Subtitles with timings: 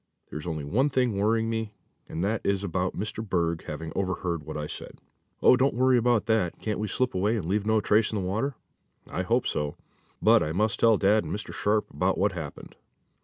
[0.31, 1.73] There's only one thing worrying me,
[2.09, 3.23] and that is about Mr.
[3.23, 4.97] Berg having overheard what I said."
[5.43, 6.57] "Oh, don't worry about that.
[6.59, 8.55] Can't we slip away and leave no trace in the water?"
[9.05, 9.75] "I hope so,
[10.19, 11.53] but I must tell dad and Mr.
[11.53, 12.75] Sharp about what happened."